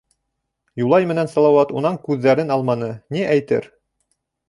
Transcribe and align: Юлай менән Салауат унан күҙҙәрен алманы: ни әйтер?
Юлай 0.83 1.05
менән 1.11 1.29
Салауат 1.35 1.75
унан 1.83 2.01
күҙҙәрен 2.09 2.57
алманы: 2.59 2.91
ни 3.17 3.25
әйтер? 3.39 3.73